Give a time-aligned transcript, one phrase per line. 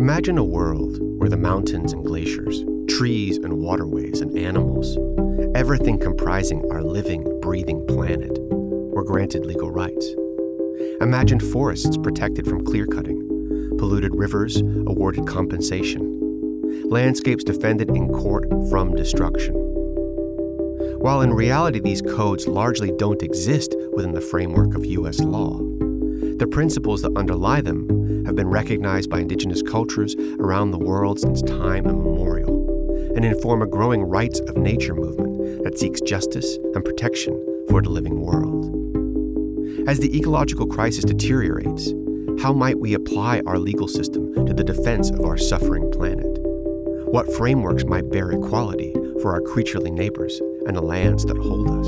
[0.00, 4.96] Imagine a world where the mountains and glaciers, trees and waterways and animals,
[5.54, 10.14] everything comprising our living, breathing planet, were granted legal rights.
[11.02, 18.94] Imagine forests protected from clear cutting, polluted rivers awarded compensation, landscapes defended in court from
[18.94, 19.54] destruction.
[21.00, 25.20] While in reality these codes largely don't exist within the framework of U.S.
[25.20, 27.86] law, the principles that underlie them
[28.30, 33.66] have been recognized by indigenous cultures around the world since time immemorial and inform a
[33.66, 37.34] growing rights of nature movement that seeks justice and protection
[37.68, 38.66] for the living world.
[39.88, 41.92] As the ecological crisis deteriorates,
[42.40, 46.38] how might we apply our legal system to the defense of our suffering planet?
[47.10, 51.86] What frameworks might bear equality for our creaturely neighbors and the lands that hold us?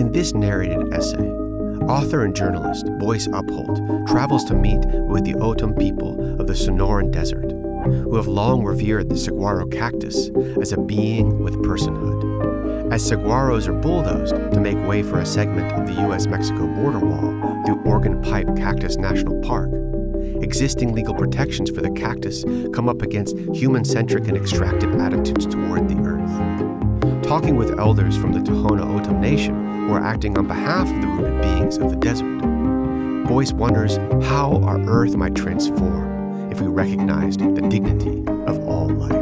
[0.00, 1.41] In this narrated essay,
[1.88, 7.10] author and journalist Boyce Upholt travels to meet with the O'odham people of the Sonoran
[7.10, 12.92] Desert, who have long revered the saguaro cactus as a being with personhood.
[12.92, 16.26] As saguaros are bulldozed to make way for a segment of the U.S.
[16.26, 19.70] Mexico border wall through Organ Pipe Cactus National Park,
[20.42, 22.44] existing legal protections for the cactus
[22.74, 26.71] come up against human centric and extractive attitudes toward the earth.
[27.22, 31.06] Talking with elders from the Tohono O'odham Nation, who are acting on behalf of the
[31.06, 32.38] rooted beings of the desert.
[33.26, 39.12] Boyce wonders how our earth might transform if we recognized the dignity of all life.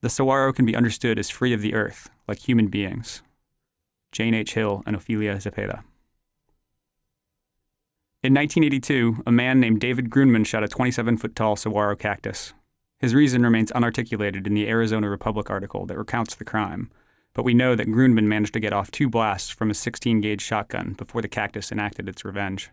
[0.00, 3.22] The saguaro can be understood as free of the earth, like human beings.
[4.16, 4.54] Jane H.
[4.54, 5.82] Hill and Ophelia Zepeda.
[8.22, 12.54] In 1982, a man named David Grundmann shot a 27 foot tall saguaro cactus.
[12.98, 16.90] His reason remains unarticulated in the Arizona Republic article that recounts the crime,
[17.34, 20.40] but we know that Grundmann managed to get off two blasts from a 16 gauge
[20.40, 22.70] shotgun before the cactus enacted its revenge.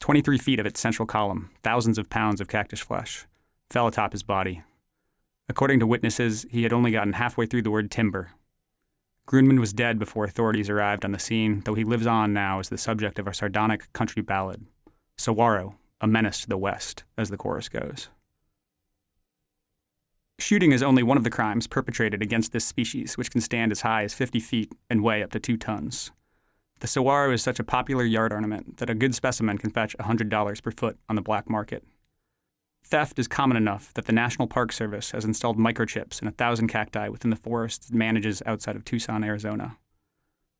[0.00, 3.26] 23 feet of its central column, thousands of pounds of cactus flesh,
[3.68, 4.62] fell atop his body.
[5.46, 8.30] According to witnesses, he had only gotten halfway through the word timber.
[9.26, 12.68] Grundmann was dead before authorities arrived on the scene, though he lives on now as
[12.68, 14.66] the subject of a sardonic country ballad.
[15.16, 18.08] Saguaro, a menace to the West, as the chorus goes.
[20.38, 23.80] Shooting is only one of the crimes perpetrated against this species, which can stand as
[23.80, 26.10] high as 50 feet and weigh up to two tons.
[26.80, 30.62] The saguaro is such a popular yard ornament that a good specimen can fetch $100
[30.62, 31.84] per foot on the black market.
[32.86, 36.68] Theft is common enough that the National Park Service has installed microchips in a thousand
[36.68, 39.78] cacti within the forest it manages outside of Tucson, Arizona.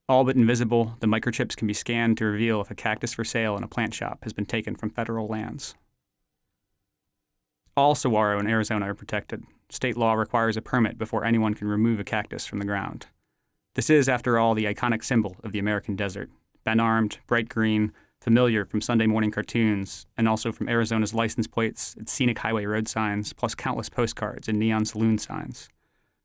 [0.09, 3.57] All but invisible, the microchips can be scanned to reveal if a cactus for sale
[3.57, 5.75] in a plant shop has been taken from federal lands.
[7.77, 9.45] All saguaro in Arizona are protected.
[9.69, 13.07] State law requires a permit before anyone can remove a cactus from the ground.
[13.75, 16.31] This is, after all, the iconic symbol of the American desert.
[16.65, 17.93] Ben armed, bright green,
[18.25, 22.89] familiar from Sunday morning cartoons and also from Arizona's license plates, its scenic highway road
[22.89, 25.69] signs, plus countless postcards and neon saloon signs.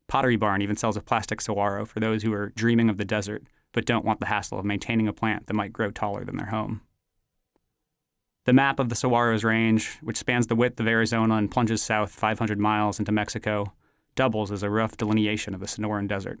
[0.08, 3.42] Pottery Barn even sells a plastic saguaro for those who are dreaming of the desert
[3.72, 6.46] but don't want the hassle of maintaining a plant that might grow taller than their
[6.48, 6.80] home.
[8.46, 12.12] The map of the saguaro's range, which spans the width of Arizona and plunges south
[12.12, 13.74] 500 miles into Mexico,
[14.14, 16.40] doubles as a rough delineation of the Sonoran Desert.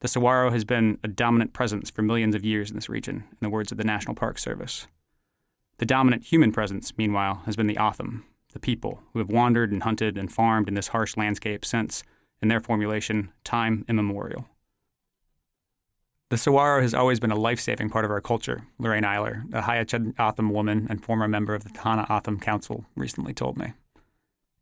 [0.00, 3.38] The saguaro has been a dominant presence for millions of years in this region, in
[3.40, 4.86] the words of the National Park Service.
[5.76, 9.82] The dominant human presence, meanwhile, has been the O'odham, the people who have wandered and
[9.82, 12.02] hunted and farmed in this harsh landscape since,
[12.40, 14.46] in their formulation, time immemorial.
[16.30, 19.62] The saguaro has always been a life saving part of our culture, Lorraine Eiler, a
[19.62, 23.74] Hia-Ced O'odham woman and former member of the Tohono O'odham Council, recently told me.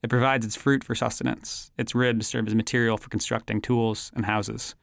[0.02, 1.70] It provides its fruit for sustenance.
[1.78, 4.74] Its ribs serve as material for constructing tools and houses.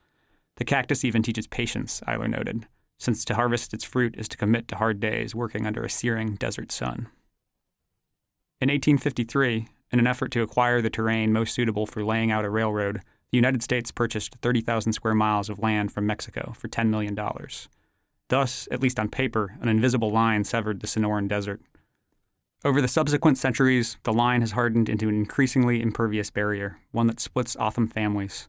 [0.57, 2.67] The cactus even teaches patience, Eiler noted,
[2.97, 6.35] since to harvest its fruit is to commit to hard days working under a searing
[6.35, 7.07] desert sun.
[8.61, 12.49] In 1853, in an effort to acquire the terrain most suitable for laying out a
[12.49, 17.17] railroad, the United States purchased 30,000 square miles of land from Mexico for $10 million.
[18.29, 21.61] Thus, at least on paper, an invisible line severed the Sonoran Desert.
[22.63, 27.19] Over the subsequent centuries, the line has hardened into an increasingly impervious barrier, one that
[27.19, 28.47] splits O'odham families.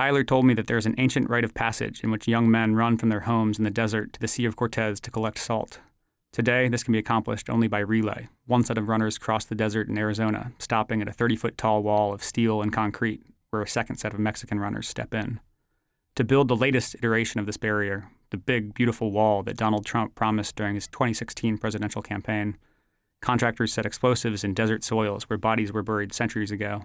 [0.00, 2.74] Eiler told me that there is an ancient rite of passage in which young men
[2.74, 5.80] run from their homes in the desert to the Sea of Cortez to collect salt.
[6.32, 8.28] Today, this can be accomplished only by relay.
[8.46, 11.82] One set of runners cross the desert in Arizona, stopping at a 30 foot tall
[11.82, 13.20] wall of steel and concrete,
[13.50, 15.38] where a second set of Mexican runners step in.
[16.14, 20.14] To build the latest iteration of this barrier, the big, beautiful wall that Donald Trump
[20.14, 22.56] promised during his 2016 presidential campaign,
[23.20, 26.84] contractors set explosives in desert soils where bodies were buried centuries ago.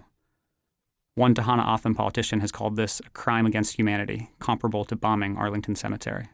[1.16, 5.74] One Tohono O'odham politician has called this a crime against humanity, comparable to bombing Arlington
[5.74, 6.28] Cemetery.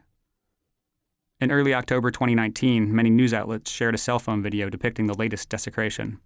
[1.39, 5.47] In early October 2019, many news outlets shared a cell phone video depicting the latest
[5.47, 6.19] desecration.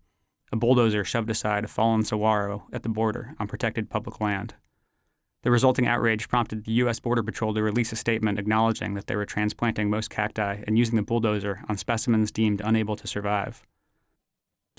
[0.52, 4.56] A bulldozer shoved aside a fallen saguaro at the border on protected public land.
[5.44, 7.00] The resulting outrage prompted the U.S.
[7.00, 10.96] Border Patrol to release a statement acknowledging that they were transplanting most cacti and using
[10.96, 13.67] the bulldozer on specimens deemed unable to survive.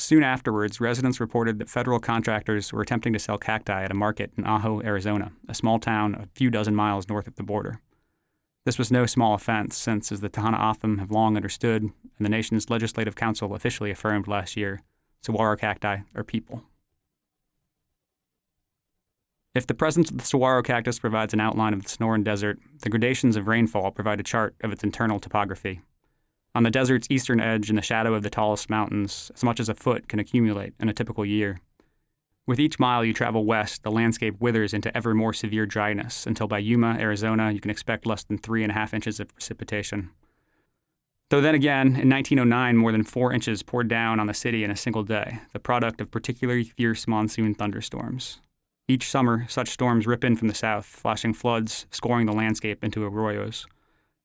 [0.00, 4.31] Soon afterwards, residents reported that federal contractors were attempting to sell cacti at a market
[4.39, 7.81] in Ajo, Arizona, a small town a few dozen miles north of the border.
[8.65, 12.29] This was no small offense, since, as the Tohono O'odham have long understood, and the
[12.29, 14.83] nation's legislative council officially affirmed last year,
[15.21, 16.62] saguaro cacti are people.
[19.53, 22.91] If the presence of the saguaro cactus provides an outline of the Sonoran Desert, the
[22.91, 25.81] gradations of rainfall provide a chart of its internal topography.
[26.58, 29.69] On the desert's eastern edge, in the shadow of the tallest mountains, as much as
[29.69, 31.60] a foot can accumulate in a typical year.
[32.49, 36.49] With each mile you travel west, the landscape withers into ever more severe dryness until
[36.49, 40.10] by Yuma, Arizona, you can expect less than three and a half inches of precipitation.
[41.31, 44.70] Though then again, in 1909, more than four inches poured down on the city in
[44.72, 48.40] a single day, the product of particularly fierce monsoon thunderstorms.
[48.88, 53.08] Each summer, such storms rip in from the south, flashing floods, scoring the landscape into
[53.08, 53.66] arroyos.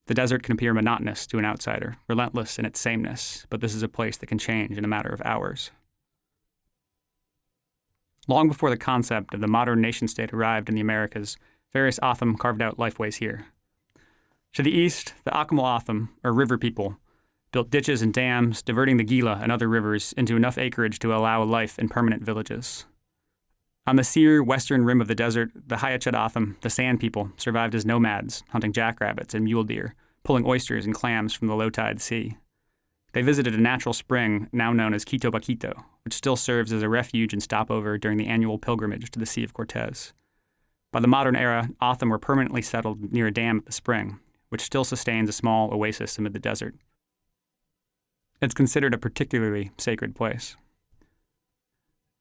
[0.07, 3.83] The desert can appear monotonous to an outsider, relentless in its sameness, but this is
[3.83, 5.71] a place that can change in a matter of hours.
[8.27, 11.37] Long before the concept of the modern nation state arrived in the Americas,
[11.71, 13.47] various O'odham carved out lifeways here.
[14.53, 16.97] To the east, the Akimel O'odham, or river people,
[17.51, 21.43] built ditches and dams, diverting the Gila and other rivers into enough acreage to allow
[21.43, 22.85] life in permanent villages.
[23.85, 27.75] On the sear western rim of the desert, the Hia-Ced O'odham, the Sand People, survived
[27.75, 29.93] as nomads, hunting jackrabbits and mule deer,
[30.23, 32.37] pulling oysters and clams from the low tide sea.
[33.11, 37.33] They visited a natural spring now known as Quitobaquito, which still serves as a refuge
[37.33, 40.13] and stopover during the annual pilgrimage to the Sea of Cortez.
[40.93, 44.61] By the modern era, O'odham were permanently settled near a dam at the spring, which
[44.61, 46.75] still sustains a small oasis amid the desert.
[48.41, 50.55] It's considered a particularly sacred place.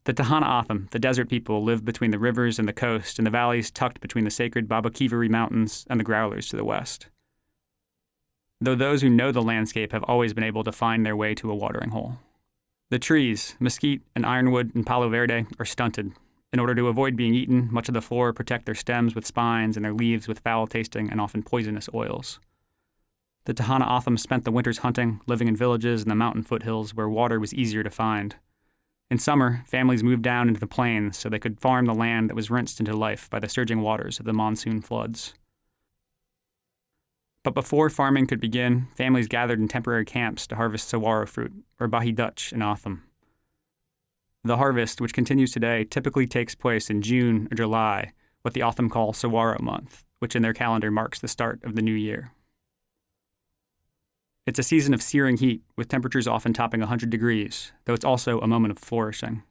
[0.04, 3.30] The Tohono O'odham, the desert people, live between the rivers and the coast in the
[3.30, 7.06] valleys tucked between the sacred Baboquivari Mountains and the Growlers to the west.
[8.60, 11.52] Though those who know the landscape have always been able to find their way to
[11.52, 12.16] a watering hole.
[12.90, 16.12] The trees, mesquite and ironwood and palo verde, are stunted.
[16.52, 19.76] In order to avoid being eaten, much of the floor protect their stems with spines
[19.76, 22.40] and their leaves with foul tasting and often poisonous oils.
[23.44, 27.08] The Tohono O'odham spent the winters hunting, living in villages in the mountain foothills where
[27.08, 28.34] water was easier to find
[29.12, 32.34] in summer, families moved down into the plains so they could farm the land that
[32.34, 35.34] was rinsed into life by the surging waters of the monsoon floods.
[37.44, 41.88] But before farming could begin, families gathered in temporary camps to harvest saguaro fruit, or
[41.88, 43.02] bahidaj in O'odham.
[44.44, 48.88] The harvest, which continues today, typically takes place in June or July, what the O'odham
[48.88, 52.32] call Saguaro Month, which in their calendar marks the start of the new year.
[54.44, 58.40] It's a season of searing heat, with temperatures often topping 100 degrees, though it's also
[58.40, 59.44] a moment of flourishing.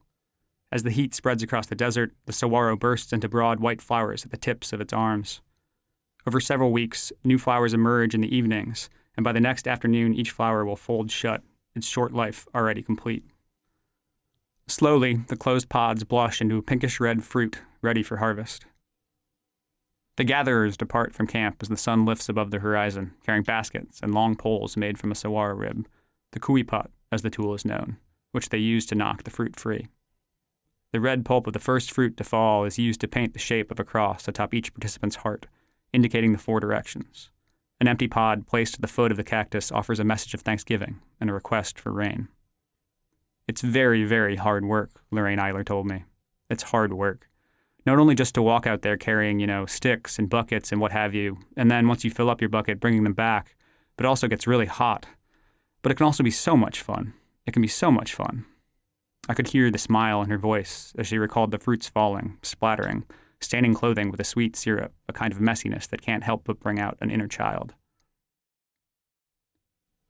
[0.70, 4.30] As the heat spreads across the desert, the saguaro bursts into broad white flowers at
[4.30, 5.40] the tips of its arms.
[6.26, 10.30] Over several weeks, new flowers emerge in the evenings, and by the next afternoon, each
[10.30, 11.42] flower will fold shut,
[11.74, 13.24] its short life already complete.
[14.68, 18.66] Slowly, the closed pods blush into a pinkish red fruit ready for harvest.
[20.16, 24.14] The gatherers depart from camp as the sun lifts above the horizon, carrying baskets and
[24.14, 25.86] long poles made from a saguaro rib,
[26.32, 27.96] the kuipot, as the tool is known,
[28.32, 29.88] which they use to knock the fruit free.
[30.92, 33.70] The red pulp of the first fruit to fall is used to paint the shape
[33.70, 35.46] of a cross atop each participant's heart,
[35.94, 37.30] indicating the four directions.
[37.80, 41.00] An empty pod placed at the foot of the cactus offers a message of thanksgiving
[41.20, 42.28] and a request for rain.
[43.48, 46.04] It's very, very hard work, Lorraine Eiler told me.
[46.50, 47.28] It's hard work
[47.84, 50.92] not only just to walk out there carrying, you know, sticks and buckets and what
[50.92, 53.56] have you, and then once you fill up your bucket, bringing them back,
[53.96, 55.06] but it also gets really hot.
[55.82, 57.14] But it can also be so much fun.
[57.46, 58.46] It can be so much fun.
[59.28, 63.04] I could hear the smile in her voice as she recalled the fruits falling, splattering,
[63.40, 66.78] staining clothing with a sweet syrup, a kind of messiness that can't help but bring
[66.78, 67.74] out an inner child.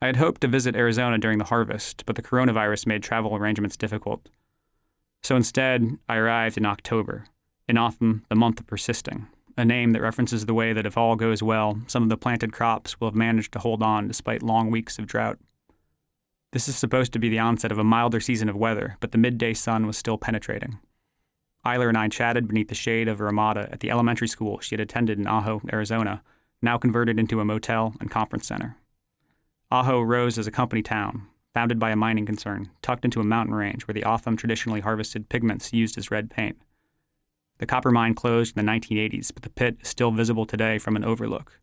[0.01, 3.77] I had hoped to visit Arizona during the harvest, but the coronavirus made travel arrangements
[3.77, 4.29] difficult.
[5.23, 7.27] So instead, I arrived in October,
[7.73, 11.17] in O'odham, the month of persisting, a name that references the way that if all
[11.17, 14.71] goes well, some of the planted crops will have managed to hold on despite long
[14.71, 15.39] weeks of drought.
[16.53, 19.17] This is supposed to be the onset of a milder season of weather, but the
[19.17, 20.81] midday sun was still penetrating.
[21.65, 24.75] Eiler and I chatted beneath the shade of a ramada at the elementary school she
[24.75, 26.23] had attended in Ajo, Arizona,
[26.61, 28.77] now converted into a motel and conference center.
[29.71, 33.55] Ajo rose as a company town, founded by a mining concern, tucked into a mountain
[33.55, 36.59] range where the O'odham traditionally harvested pigments used as red paint.
[37.63, 40.97] The copper mine closed in the 1980s, but the pit is still visible today from
[40.97, 41.61] an overlook.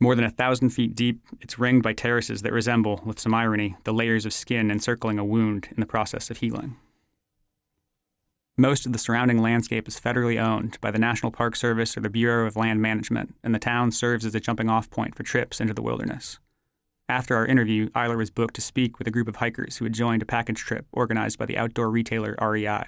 [0.00, 3.76] More than a thousand feet deep, it's ringed by terraces that resemble, with some irony,
[3.84, 6.76] the layers of skin encircling a wound in the process of healing.
[8.56, 12.08] Most of the surrounding landscape is federally owned by the National Park Service or the
[12.08, 15.60] Bureau of Land Management, and the town serves as a jumping off point for trips
[15.60, 16.38] into the wilderness.
[17.06, 19.92] After our interview, Eiler was booked to speak with a group of hikers who had
[19.92, 22.84] joined a package trip organized by the outdoor retailer REI.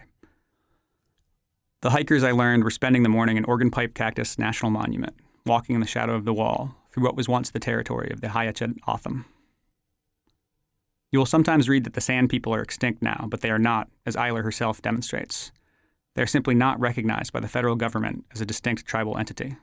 [1.83, 5.15] The hikers, I learned, were spending the morning in Organ Pipe Cactus National Monument,
[5.45, 8.31] walking in the shadow of the wall through what was once the territory of the
[8.31, 9.27] Hia-Ced O'odham.
[11.13, 13.89] You will sometimes read that the Sand People are extinct now, but they are not,
[14.05, 15.53] as Eiler herself demonstrates.
[16.15, 19.57] They are simply not recognized by the federal government as a distinct tribal entity.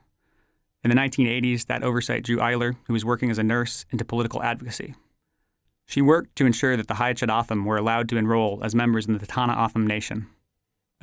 [0.83, 4.43] In the 1980s, that oversight drew Eiler, who was working as a nurse, into political
[4.43, 4.93] advocacy.
[5.85, 9.17] She worked to ensure that the Hia-Ced O'odham were allowed to enroll as members in
[9.17, 10.27] the Tohono O'odham Nation.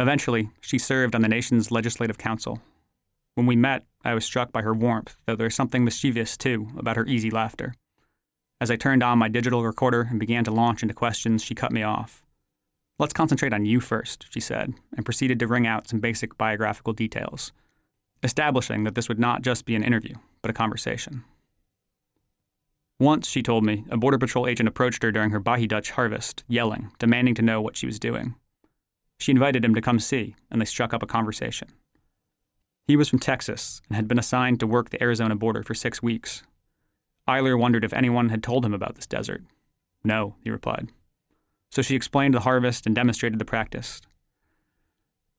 [0.01, 2.61] Eventually, she served on the nation's legislative council.
[3.35, 6.97] When we met, I was struck by her warmth, though there's something mischievous, too, about
[6.97, 7.75] her easy laughter.
[8.63, 11.71] As I turned on my digital recorder and began to launch into questions, she cut
[11.71, 12.25] me off.
[12.99, 16.93] Let's concentrate on you first, she said, and proceeded to wring out some basic biographical
[16.93, 17.53] details
[18.23, 21.25] establishing that this would not just be an interview, but a conversation.
[22.99, 26.93] Once, she told me, a Border Patrol agent approached her during her Bahidaj harvest, yelling,
[26.99, 28.35] demanding to know what she was doing.
[29.21, 31.69] She invited him to come see, and they struck up a conversation.
[32.87, 36.03] He was from Texas and had been assigned to work the Arizona border for six
[36.03, 36.43] weeks.
[37.29, 39.45] Eiler wondered if anyone had told him about this desert.
[40.03, 40.89] No, he replied.
[41.71, 44.01] So she explained the harvest and demonstrated the practice.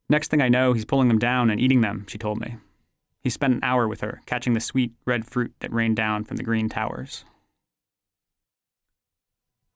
[0.08, 2.58] Next thing I know, he's pulling them down and eating them, she told me.
[3.24, 6.38] He spent an hour with her, catching the sweet red fruit that rained down from
[6.38, 7.26] the green towers.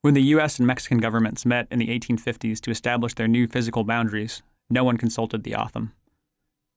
[0.06, 3.84] When the US and Mexican governments met in the 1850s to establish their new physical
[3.84, 5.94] boundaries, no one consulted the O'odham.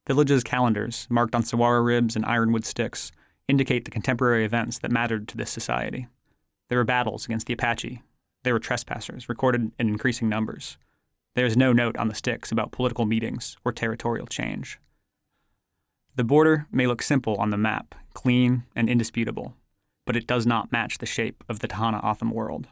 [0.07, 3.13] Villages' calendars, marked on saguaro ribs and ironwood sticks,
[3.47, 6.07] indicate the contemporary events that mattered to this society.
[6.71, 8.01] There were battles against the Apache.
[8.45, 10.79] There were trespassers, recorded in increasing numbers.
[11.35, 14.81] There is no note on the sticks about political meetings or territorial change.
[16.17, 19.55] The border may look simple on the map, clean and indisputable,
[20.07, 22.69] but it does not match the shape of the Tohono O'odham world.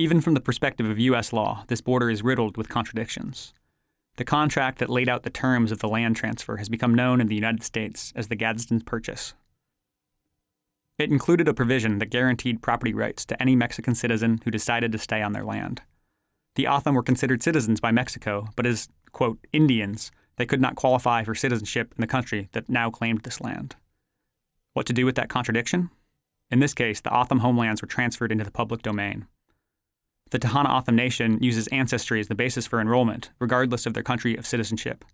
[0.00, 1.30] Even from the perspective of U.S.
[1.30, 3.52] law, this border is riddled with contradictions.
[4.16, 7.26] The contract that laid out the terms of the land transfer has become known in
[7.26, 9.34] the United States as the Gadsden Purchase.
[10.96, 14.98] It included a provision that guaranteed property rights to any Mexican citizen who decided to
[14.98, 15.82] stay on their land.
[16.54, 21.24] The O'odham were considered citizens by Mexico, but as, quote, Indians, they could not qualify
[21.24, 23.76] for citizenship in the country that now claimed this land.
[24.72, 25.90] What to do with that contradiction?
[26.50, 29.26] In this case, the O'odham homelands were transferred into the public domain.
[30.30, 34.36] The Tohono O'odham Nation uses ancestry as the basis for enrollment, regardless of their country
[34.36, 35.04] of citizenship.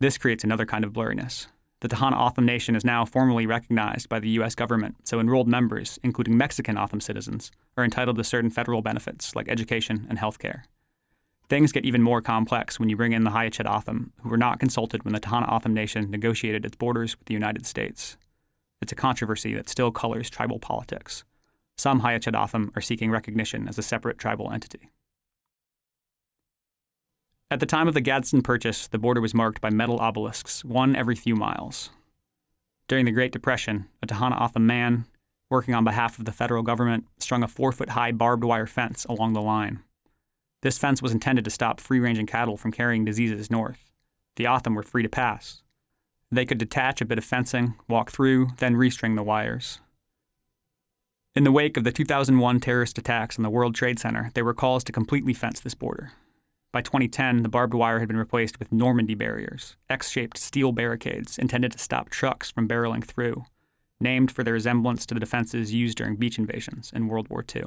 [0.00, 1.46] This creates another kind of blurriness.
[1.82, 4.56] The Tohono O'odham Nation is now formally recognized by the U.S.
[4.56, 9.48] government, so enrolled members, including Mexican O'odham citizens, are entitled to certain federal benefits like
[9.48, 10.64] education and health care.
[11.48, 14.58] Things get even more complex when you bring in the Hia-Ced O'odham, who were not
[14.58, 18.16] consulted when the Tohono O'odham Nation negotiated its borders with the United States.
[18.80, 21.22] It's a controversy that still colors tribal politics.
[21.76, 24.90] Some O'odham are seeking recognition as a separate tribal entity.
[27.50, 30.96] At the time of the Gadsden Purchase, the border was marked by metal obelisks, one
[30.96, 31.90] every few miles.
[32.88, 35.04] During the Great Depression, a Tohono O'odham man,
[35.50, 39.04] working on behalf of the federal government, strung a four foot high barbed wire fence
[39.04, 39.82] along the line.
[40.62, 43.90] This fence was intended to stop free ranging cattle from carrying diseases north.
[44.36, 45.62] The O'odham were free to pass.
[46.30, 49.80] They could detach a bit of fencing, walk through, then restring the wires.
[51.34, 54.52] In the wake of the 2001 terrorist attacks on the World Trade Center, there were
[54.52, 56.12] calls to completely fence this border.
[56.72, 61.38] By 2010, the barbed wire had been replaced with Normandy barriers, X shaped steel barricades
[61.38, 63.46] intended to stop trucks from barreling through,
[63.98, 67.64] named for their resemblance to the defenses used during beach invasions in World War II.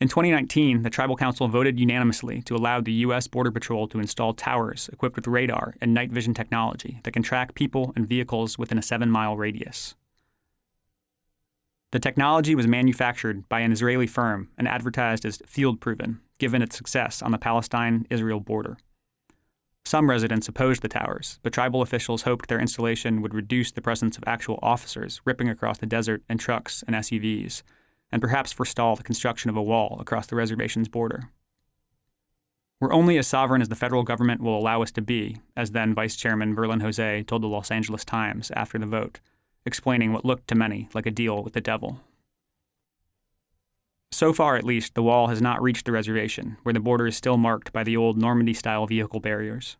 [0.00, 3.28] In 2019, the Tribal Council voted unanimously to allow the U.S.
[3.28, 7.54] Border Patrol to install towers equipped with radar and night vision technology that can track
[7.54, 9.94] people and vehicles within a seven mile radius.
[11.94, 16.76] The technology was manufactured by an Israeli firm and advertised as field proven, given its
[16.76, 18.78] success on the Palestine Israel border.
[19.84, 24.18] Some residents opposed the towers, but tribal officials hoped their installation would reduce the presence
[24.18, 27.62] of actual officers ripping across the desert in trucks and SUVs,
[28.10, 31.30] and perhaps forestall the construction of a wall across the reservation's border.
[32.80, 35.94] We're only as sovereign as the federal government will allow us to be, as then
[35.94, 39.20] Vice Chairman Verlin Jose told the Los Angeles Times after the vote,
[39.66, 42.00] explaining what looked to many like a deal with the devil.
[44.12, 47.16] So far, at least, the wall has not reached the reservation, where the border is
[47.16, 49.76] still marked by the old Normandy style vehicle barriers.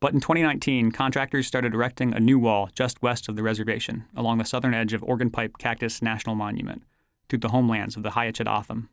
[0.00, 4.38] But in 2019, contractors started erecting a new wall just west of the reservation, along
[4.38, 6.82] the southern edge of Organ Pipe Cactus National Monument,
[7.28, 8.88] through the homelands of the Hia-Ced O'odham.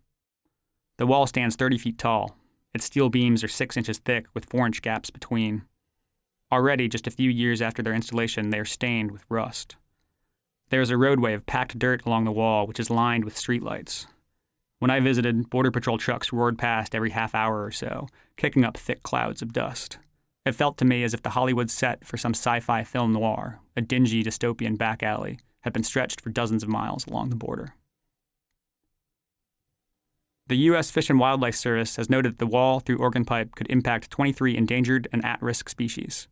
[0.98, 2.38] The wall stands 30 feet tall.
[2.74, 5.63] Its steel beams are 6 inches thick, with 4 inch gaps between.
[6.54, 9.76] Already, just a few years after their installation, they are stained with rust.
[10.70, 14.06] There is a roadway of packed dirt along the wall, which is lined with streetlights.
[14.78, 18.08] When I visited, Border Patrol trucks roared past every half hour or so,
[18.38, 19.98] kicking up thick clouds of dust.
[20.46, 23.60] It felt to me as if the Hollywood set for some sci fi film noir,
[23.76, 27.74] a dingy dystopian back alley, had been stretched for dozens of miles along the border.
[30.46, 30.92] The U.S.
[30.92, 34.56] Fish and Wildlife Service has noted that the wall through Organ Pipe could impact 23
[34.56, 36.28] endangered and at risk species.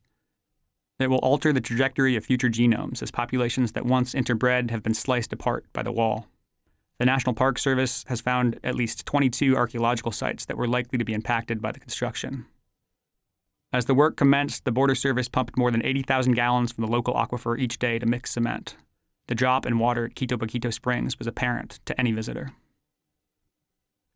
[1.02, 4.94] It will alter the trajectory of future genomes as populations that once interbred have been
[4.94, 6.28] sliced apart by the wall.
[7.00, 11.06] The National Park Service has found at least 22 archaeological sites that were likely to
[11.06, 12.46] be impacted by the construction.
[13.74, 17.16] As the work commenced, the Border Service pumped more than 80,000 gallons from the local
[17.16, 18.76] aquifer each day to mix cement.
[19.28, 22.52] The drop in water at Quitobaquito Springs was apparent to any visitor.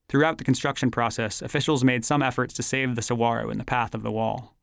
[0.08, 3.96] Throughout the construction process, officials made some efforts to save the saguaro in the path
[3.96, 4.55] of the wall.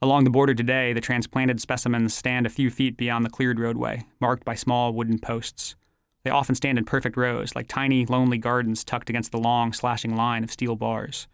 [0.00, 4.06] Along the border today, the transplanted specimens stand a few feet beyond the cleared roadway,
[4.20, 5.74] marked by small wooden posts.
[6.22, 10.14] They often stand in perfect rows, like tiny, lonely gardens tucked against the long, slashing
[10.14, 11.26] line of steel bars.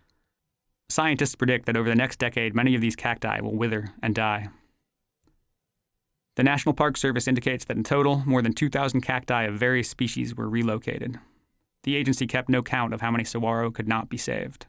[0.88, 4.48] Scientists predict that over the next decade, many of these cacti will wither and die.
[6.36, 10.34] The National Park Service indicates that in total, more than 2,000 cacti of various species
[10.34, 11.18] were relocated.
[11.84, 14.66] The agency kept no count of how many saguaro could not be saved.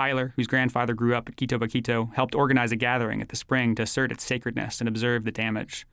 [0.00, 3.82] Eiler, whose grandfather grew up at Quitobaquito, helped organize a gathering at the spring to
[3.82, 5.86] assert its sacredness and observe the damage.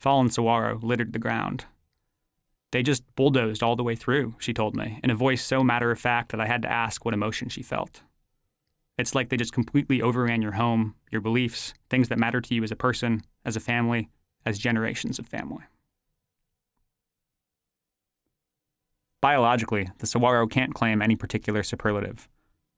[0.00, 1.66] Fallen saguaro littered the ground.
[2.72, 5.92] They just bulldozed all the way through, she told me, in a voice so matter
[5.92, 8.02] of fact that I had to ask what emotion she felt.
[8.98, 12.64] It's like they just completely overran your home, your beliefs, things that matter to you
[12.64, 14.10] as a person, as a family,
[14.44, 15.62] as generations of family.
[19.20, 22.28] Biologically, the saguaro can't claim any particular superlative.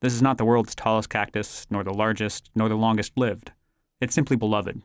[0.01, 3.53] This is not the world's tallest cactus, nor the largest, nor the longest lived.
[4.01, 4.83] It's simply beloved.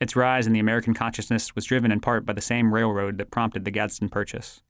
[0.00, 3.30] Its rise in the American consciousness was driven in part by the same railroad that
[3.30, 4.62] prompted the Gadsden Purchase.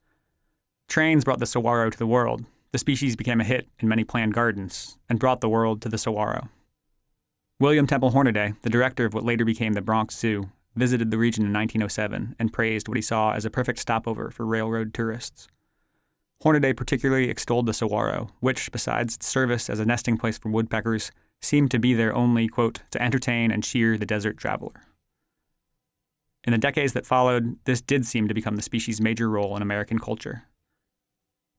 [0.88, 4.34] Trains brought the saguaro to the world, the species became a hit in many planned
[4.34, 6.48] gardens and brought the world to the saguaro.
[7.58, 11.44] William Temple Hornaday, the director of what later became the Bronx Zoo, visited the region
[11.44, 15.48] in 1907 and praised what he saw as a perfect stopover for railroad tourists.
[16.42, 21.12] Hornaday particularly extolled the saguaro, which, besides its service as a nesting place for woodpeckers,
[21.42, 24.86] seemed to be there only, quote, to entertain and cheer the desert traveler.
[26.44, 29.60] In the decades that followed, this did seem to become the species' major role in
[29.60, 30.44] American culture.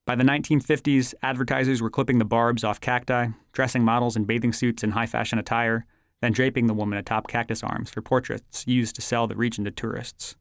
[0.08, 4.82] By the 1950s, advertisers were clipping the barbs off cacti, dressing models in bathing suits
[4.82, 5.86] and high fashion attire,
[6.22, 9.72] then draping the woman atop cactus arms for portraits used to sell the region to
[9.72, 10.36] tourists.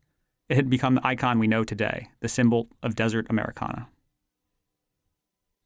[0.48, 3.88] It had become the icon we know today, the symbol of desert Americana.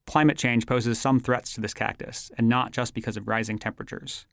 [0.07, 4.27] Climate change poses some threats to this cactus, and not just because of rising temperatures.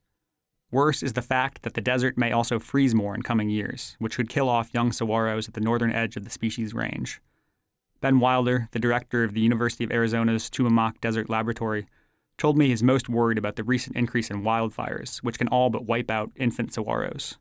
[0.70, 4.16] Worse is the fact that the desert may also freeze more in coming years, which
[4.16, 7.20] could kill off young saguaros at the northern edge of the species' range.
[8.00, 11.86] Ben Wilder, the director of the University of Arizona's Tumamoc Desert Laboratory,
[12.38, 15.84] told me he's most worried about the recent increase in wildfires, which can all but
[15.84, 17.36] wipe out infant saguaros.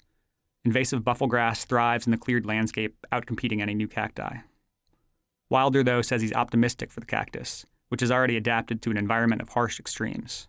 [0.63, 4.39] Invasive buffelgrass thrives in the cleared landscape, outcompeting any new cacti.
[5.49, 9.41] Wilder, though, says he's optimistic for the cactus, which is already adapted to an environment
[9.41, 10.47] of harsh extremes.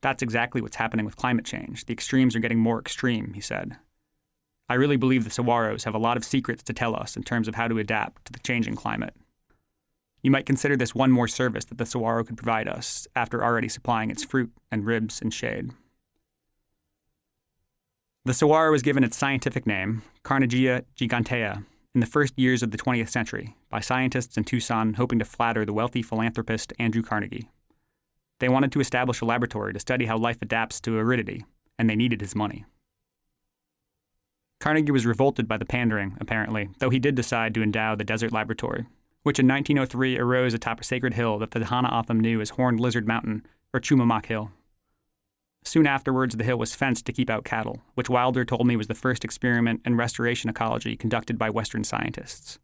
[0.00, 1.84] That's exactly what's happening with climate change.
[1.84, 3.76] The extremes are getting more extreme, he said.
[4.70, 7.46] I really believe the saguaros have a lot of secrets to tell us in terms
[7.46, 9.14] of how to adapt to the changing climate.
[10.22, 13.68] You might consider this one more service that the saguaro could provide us after already
[13.68, 15.72] supplying its fruit and ribs and shade.
[18.24, 22.78] The saguaro was given its scientific name, Carnegiea gigantea, in the first years of the
[22.78, 27.50] 20th century by scientists in Tucson hoping to flatter the wealthy philanthropist Andrew Carnegie.
[28.38, 31.44] They wanted to establish a laboratory to study how life adapts to aridity,
[31.78, 32.64] and they needed his money.
[34.58, 38.32] Carnegie was revolted by the pandering, apparently, though he did decide to endow the desert
[38.32, 38.86] laboratory
[39.22, 42.80] which in 1903 arose atop a sacred hill that the Tohono O'odham knew as Horned
[42.80, 44.50] Lizard Mountain or Chumamoc Hill.
[45.64, 48.88] Soon afterwards, the hill was fenced to keep out cattle, which Wilder told me was
[48.88, 52.58] the first experiment in restoration ecology conducted by Western scientists.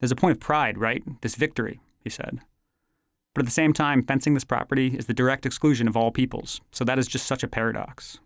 [0.00, 1.02] There's a point of pride, right?
[1.22, 2.40] This victory, he said.
[3.34, 6.60] But at the same time, fencing this property is the direct exclusion of all peoples,
[6.70, 8.18] so that is just such a paradox.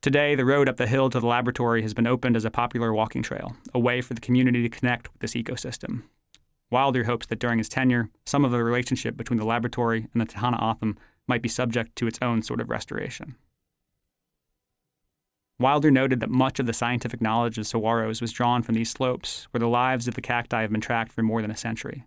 [0.00, 2.94] Today, the road up the hill to the laboratory has been opened as a popular
[2.94, 6.04] walking trail, a way for the community to connect with this ecosystem.
[6.70, 10.26] Wilder hopes that during his tenure, some of the relationship between the laboratory and the
[10.26, 10.96] Tohono O'odham
[11.30, 13.36] might be subject to its own sort of restoration.
[15.58, 19.46] Wilder noted that much of the scientific knowledge of saguaros was drawn from these slopes,
[19.50, 22.04] where the lives of the cacti have been tracked for more than a century.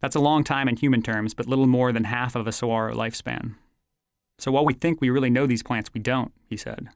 [0.00, 2.94] That's a long time in human terms, but little more than half of a saguaro
[2.94, 3.54] lifespan.
[4.38, 6.88] So while we think we really know these plants, we don't, he said.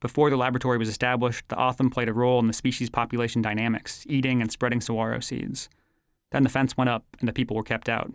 [0.00, 4.06] Before the laboratory was established, the O'odham played a role in the species population dynamics,
[4.08, 5.68] eating and spreading saguaro seeds.
[6.30, 8.12] Then the fence went up and the people were kept out.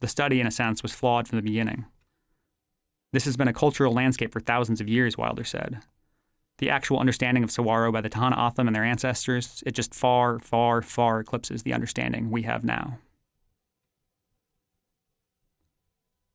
[0.00, 1.86] The study, in a sense, was flawed from the beginning.
[3.12, 5.80] This has been a cultural landscape for thousands of years, Wilder said.
[6.58, 10.38] The actual understanding of saguaro by the Tohono O'odham and their ancestors, it just far,
[10.38, 12.98] far, far eclipses the understanding we have now.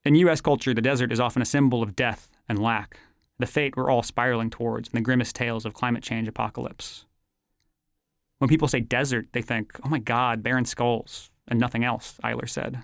[0.05, 0.41] In U.S.
[0.41, 2.99] culture, the desert is often a symbol of death and lack,
[3.39, 7.05] the fate we're all spiraling towards in the grimmest tales of climate change apocalypse.
[8.39, 12.49] When people say desert, they think, oh my God, barren skulls, and nothing else, Eiler
[12.49, 12.83] said.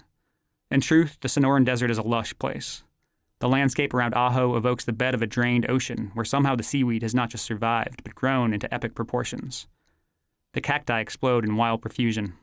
[0.71, 2.84] In truth, the Sonoran Desert is a lush place.
[3.39, 7.04] The landscape around Ajo evokes the bed of a drained ocean where somehow the seaweed
[7.04, 9.67] has not just survived, but grown into epic proportions.
[10.54, 12.34] The cacti explode in wild profusion.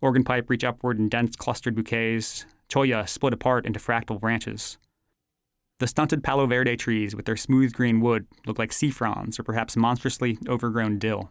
[0.00, 2.46] Organ pipe reach upward in dense clustered bouquets.
[2.68, 4.78] Cholla split apart into fractal branches.
[5.78, 9.42] The stunted Palo Verde trees with their smooth green wood look like sea fronds or
[9.42, 11.30] perhaps monstrously overgrown dill.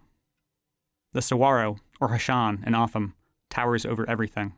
[1.13, 3.15] The saguaro, or Hashan in O'odham,
[3.49, 4.53] towers over everything.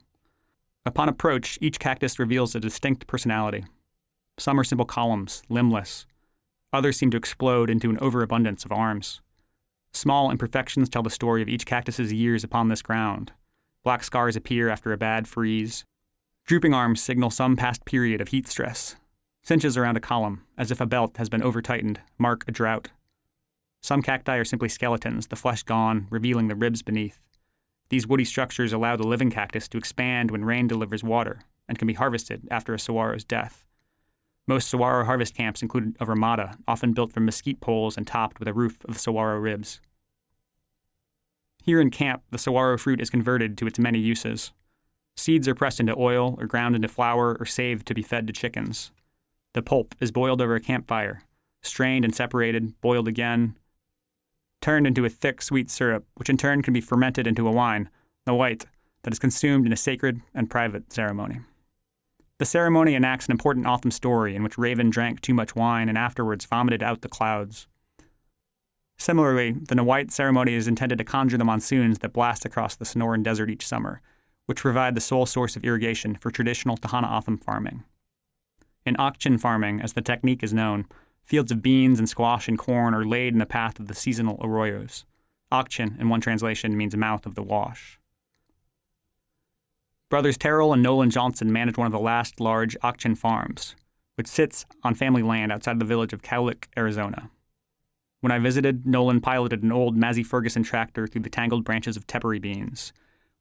[0.86, 3.64] Upon approach, each cactus reveals a distinct personality.
[4.38, 6.06] Some are simple columns, limbless.
[6.72, 9.22] Others seem to explode into an overabundance of arms.
[9.94, 13.32] Small imperfections tell the story of each cactus's years upon this ground.
[13.84, 15.86] Black scars appear after a bad freeze.
[16.46, 18.96] Drooping arms signal some past period of heat stress.
[19.44, 22.90] Cinches around a column, as if a belt has been over tightened, mark a drought.
[23.82, 27.20] Some cacti are simply skeletons, the flesh gone, revealing the ribs beneath.
[27.90, 31.88] These woody structures allow the living cactus to expand when rain delivers water and can
[31.88, 33.66] be harvested after a saguaro's death.
[34.48, 38.48] Most saguaro harvest camps included a ramada, often built from mesquite poles and topped with
[38.48, 39.80] a roof of saguaro ribs.
[41.64, 44.52] Here in camp, the saguaro fruit is converted to its many uses.
[45.16, 48.34] Seeds are pressed into oil or ground into flour or saved to be fed to
[48.34, 48.92] chickens.
[49.54, 51.24] The pulp is boiled over a campfire,
[51.62, 53.56] strained and separated, boiled again,
[54.62, 57.90] turned into a thick, sweet syrup, which in turn can be fermented into a wine,
[58.26, 58.66] the white,
[59.04, 61.40] that is consumed in a sacred and private ceremony.
[62.40, 65.98] The ceremony enacts an important O'odham story in which Raven drank too much wine and
[65.98, 67.68] afterwards vomited out the clouds.
[68.98, 73.24] Similarly, the Nawite ceremony is intended to conjure the monsoons that blast across the Sonoran
[73.24, 74.02] Desert each summer,
[74.46, 77.84] which provide the sole source of irrigation for traditional Tohono O'odham farming.
[78.86, 80.86] In Akchin farming, as the technique is known,
[81.24, 84.38] fields of beans and squash and corn are laid in the path of the seasonal
[84.40, 85.06] arroyos.
[85.52, 88.00] Akchin, in one translation, means mouth of the wash.
[90.14, 93.76] Brothers Terrell and Nolan Johnson manage one of the last large Akchin farms,
[94.14, 97.32] which sits on family land outside the village of Cowlic, Arizona.
[98.22, 102.06] When I visited, Nolan piloted an old Massey Ferguson tractor through the tangled branches of
[102.06, 102.94] tepary beans,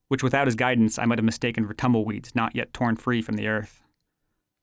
[0.08, 3.36] which without his guidance I might have mistaken for tumbleweeds not yet torn free from
[3.36, 3.82] the earth.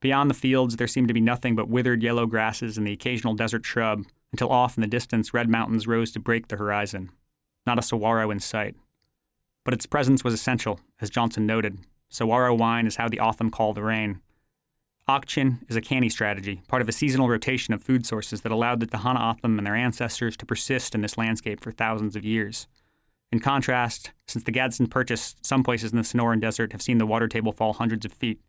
[0.01, 3.35] Beyond the fields, there seemed to be nothing but withered yellow grasses and the occasional
[3.35, 7.11] desert shrub, until off in the distance red mountains rose to break the horizon.
[7.67, 8.75] Not a saguaro in sight.
[9.63, 11.77] But its presence was essential, as Johnson noted,
[12.09, 14.21] Saguaro wine is how the O'odham call the rain.
[15.07, 18.79] Akchin is a canny strategy, part of a seasonal rotation of food sources that allowed
[18.79, 22.67] the Tohono O'odham and their ancestors to persist in this landscape for thousands of years.
[23.31, 27.05] In contrast, since the Gadsden Purchase, some places in the Sonoran Desert have seen the
[27.05, 28.41] water table fall hundreds of feet,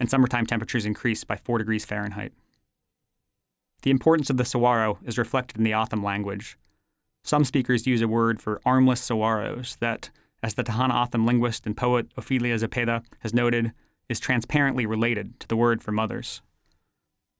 [0.00, 2.32] and summertime temperatures increase by 4 degrees Fahrenheit.
[3.82, 6.56] The importance of the saguaro is reflected in the O'odham language.
[7.22, 10.10] Some speakers use a word for armless saguaros that,
[10.44, 13.72] as the Tohono O'odham linguist and poet Ophelia Zepeda has noted,
[14.10, 16.42] is transparently related to the word for mothers.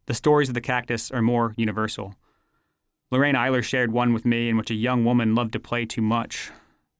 [0.06, 2.14] The stories of the cactus are more universal.
[3.10, 6.00] Lorraine Eiler shared one with me in which a young woman loved to play too
[6.00, 6.50] much.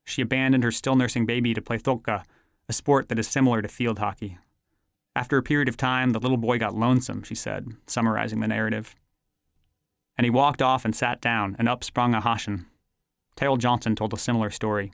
[0.05, 2.25] She abandoned her still nursing baby to play toka,
[2.69, 4.37] a sport that is similar to field hockey.
[5.17, 8.95] After a period of time, the little boy got lonesome, she said, summarizing the narrative.
[10.19, 12.67] And he walked off and sat down, and up sprung a Hashan.
[13.37, 14.93] Terrell Johnson told a similar story.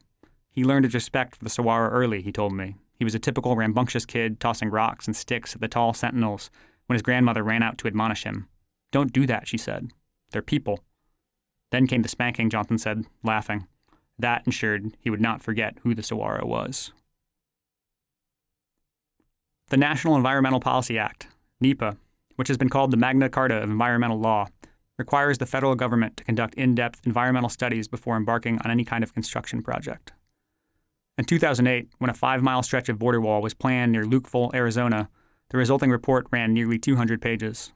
[0.53, 2.77] He learned his respect for the saguaro early, he told me.
[2.95, 6.51] He was a typical rambunctious kid tossing rocks and sticks at the tall sentinels
[6.87, 8.49] when his grandmother ran out to admonish him.
[8.91, 9.91] Don't do that, she said.
[10.33, 10.81] They're people.
[11.71, 13.69] Then came the spanking, Johnson said, laughing.
[14.19, 16.93] That ensured he would not forget who the Saguaro was.
[19.69, 21.29] The National Environmental Policy Act,
[21.61, 21.97] NEPA,
[22.35, 24.49] which has been called the Magna Carta of environmental law,
[24.99, 29.05] requires the federal government to conduct in depth environmental studies before embarking on any kind
[29.05, 30.13] of construction project.
[31.20, 35.11] In 2008, when a five mile stretch of border wall was planned near Lukeville, Arizona,
[35.50, 37.72] the resulting report ran nearly 200 pages.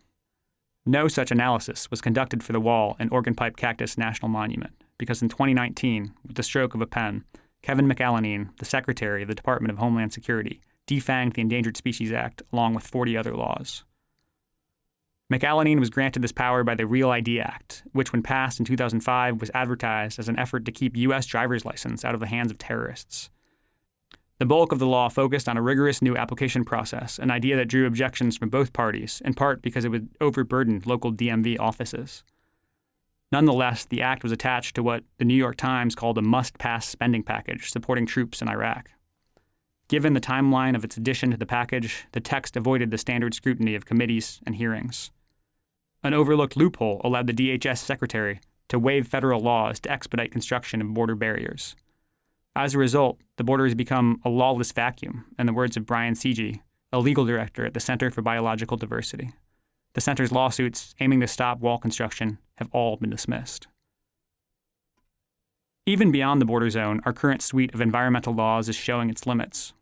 [0.87, 5.21] No such analysis was conducted for the wall and Organ Pipe Cactus National Monument because
[5.21, 7.23] in 2019, with the stroke of a pen,
[7.61, 12.41] Kevin McAleenan, the Secretary of the Department of Homeland Security, defanged the Endangered Species Act
[12.51, 13.85] along with 40 other laws.
[15.31, 19.39] McAleenan was granted this power by the Real ID Act, which, when passed in 2005,
[19.39, 21.27] was advertised as an effort to keep U.S.
[21.27, 23.29] driver's license out of the hands of terrorists.
[24.39, 27.69] The bulk of the law focused on a rigorous new application process, an idea that
[27.69, 32.25] drew objections from both parties, in part because it would overburden local DMV offices.
[33.31, 36.89] Nonetheless, the act was attached to what the New York Times called a must pass
[36.89, 38.91] spending package supporting troops in Iraq.
[39.89, 43.75] Given the timeline of its addition to the package, the text avoided the standard scrutiny
[43.75, 45.11] of committees and hearings.
[46.03, 50.93] An overlooked loophole allowed the DHS secretary to waive federal laws to expedite construction of
[50.95, 51.77] border barriers.
[52.57, 56.15] As a result, the border has become a lawless vacuum, in the words of Brian
[56.15, 56.61] Segee,
[56.93, 59.31] a legal director at the Center for Biological Diversity.
[59.95, 63.67] The center's lawsuits aiming to stop wall construction have all been dismissed.
[65.87, 69.73] Even beyond the border zone, our current suite of environmental laws is showing its limits.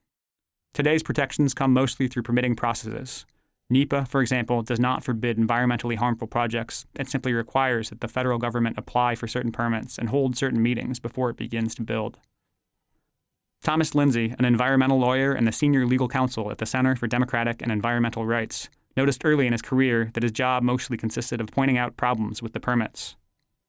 [0.72, 3.26] Today's protections come mostly through permitting processes.
[3.68, 6.86] NEPA, for example, does not forbid environmentally harmful projects.
[6.98, 10.98] It simply requires that the federal government apply for certain permits and hold certain meetings
[10.98, 12.18] before it begins to build.
[13.62, 17.62] Thomas Linzey, an environmental lawyer and the senior legal counsel at the Center for Democratic
[17.62, 21.78] and Environmental Rights, noticed early in his career that his job mostly consisted of pointing
[21.78, 23.14] out problems with the permits.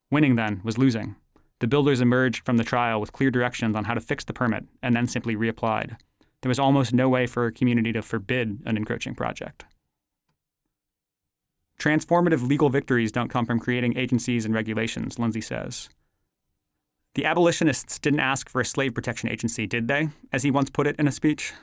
[0.10, 1.16] Winning, then, was losing.
[1.60, 4.66] The builders emerged from the trial with clear directions on how to fix the permit
[4.82, 5.96] and then simply reapplied.
[6.42, 9.64] There was almost no way for a community to forbid an encroaching project.
[11.80, 15.90] Transformative legal victories don't come from creating agencies and regulations, Linzey says.
[17.16, 20.10] The abolitionists didn't ask for a slave protection agency, did they?
[20.32, 21.54] As he once put it in a speech.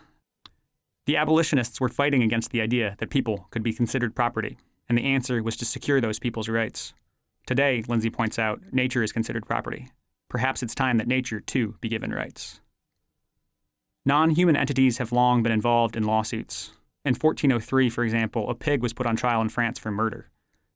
[1.07, 4.59] The abolitionists were fighting against the idea that people could be considered property,
[4.89, 6.95] and the answer was to secure those people's rights.
[7.47, 9.89] Today, Linzey points out, nature is considered property.
[10.29, 12.61] Perhaps it's time that nature, too, be given rights.
[14.07, 16.71] Non human entities have long been involved in lawsuits.
[17.05, 20.31] In 1403, for example, a pig was put on trial in France for murder.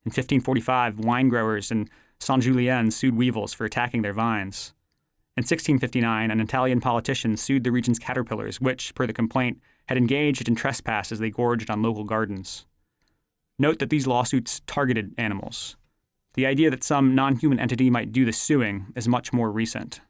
[0.04, 4.72] In 1545, wine growers and Saint Julien sued weevils for attacking their vines.
[5.36, 10.48] In 1659, an Italian politician sued the region's caterpillars, which, per the complaint, had engaged
[10.48, 12.66] in trespass as they gorged on local gardens.
[13.58, 15.76] Note that these lawsuits targeted animals.
[16.34, 20.00] The idea that some non human entity might do the suing is much more recent.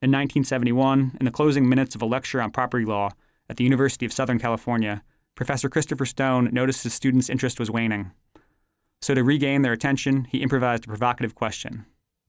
[0.00, 3.10] In 1971, in the closing minutes of a lecture on property law
[3.48, 5.02] at the University of Southern California,
[5.34, 8.10] Professor Christopher Stone noticed his students' interest was waning.
[9.02, 11.86] So, to regain their attention, he improvised a provocative question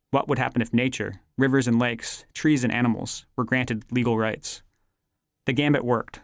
[0.09, 4.63] What would happen if nature, rivers and lakes, trees and animals, were granted legal rights?
[5.45, 6.21] The gambit worked.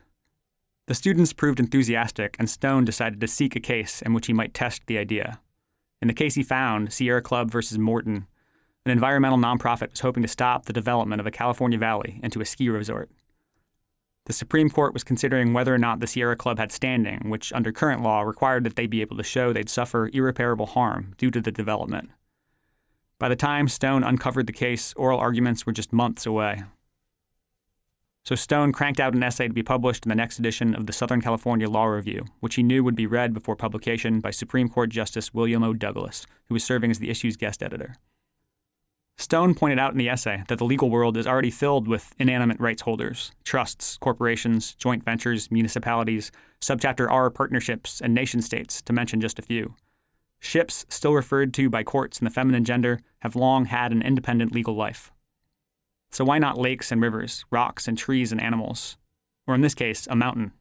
[0.87, 4.55] The students proved enthusiastic, and Stone decided to seek a case in which he might
[4.55, 5.39] test the idea.
[6.01, 8.25] In the case he found, Sierra Club versus Morton,
[8.85, 12.45] an environmental nonprofit was hoping to stop the development of a California valley into a
[12.45, 13.11] ski resort.
[14.29, 17.71] The Supreme Court was considering whether or not the Sierra Club had standing, which, under
[17.71, 21.41] current law, required that they be able to show they'd suffer irreparable harm due to
[21.41, 22.11] the development.
[23.17, 26.61] By the time Stone uncovered the case, oral arguments were just months away.
[28.23, 30.93] So Stone cranked out an essay to be published in the next edition of the
[30.93, 34.91] Southern California Law Review, which he knew would be read before publication by Supreme Court
[34.91, 35.73] Justice William O.
[35.73, 37.95] Douglas, who was serving as the issue's guest editor.
[39.19, 42.57] Stone pointed out in the essay that the legal world is already filled with inanimate
[42.57, 49.19] rights holders, trusts, corporations, joint ventures, municipalities, subchapter R partnerships, and nation states, to mention
[49.19, 49.75] just a few.
[50.39, 54.53] Ships, still referred to by courts in the feminine gender, have long had an independent
[54.53, 55.11] legal life.
[56.11, 58.95] So why not lakes and rivers, rocks and trees and animals?
[59.45, 60.53] Or in this case, a mountain.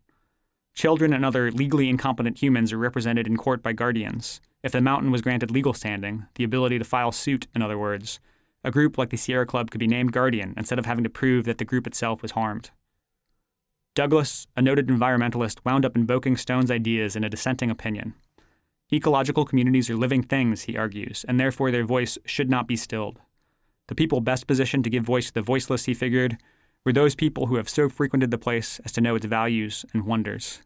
[0.74, 4.40] Children and other legally incompetent humans are represented in court by guardians.
[4.64, 8.18] If the mountain was granted legal standing, the ability to file suit, in other words,
[8.64, 11.44] a group like the Sierra Club could be named guardian instead of having to prove
[11.44, 12.70] that the group itself was harmed.
[13.94, 18.14] Douglas, a noted environmentalist, wound up invoking Stone's ideas in a dissenting opinion.
[18.92, 23.18] Ecological communities are living things, he argues, and therefore their voice should not be stilled.
[23.88, 26.38] The people best positioned to give voice to the voiceless, he figured,
[26.84, 30.06] were those people who have so frequented the place as to know its values and
[30.06, 30.60] wonders.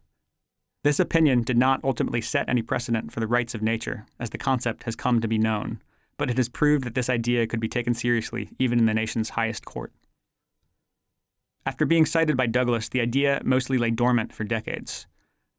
[0.83, 4.37] This opinion did not ultimately set any precedent for the rights of nature, as the
[4.37, 5.81] concept has come to be known,
[6.17, 9.31] but it has proved that this idea could be taken seriously even in the nation's
[9.31, 9.91] highest court.
[11.65, 15.07] After being cited by Douglas, the idea mostly lay dormant for decades.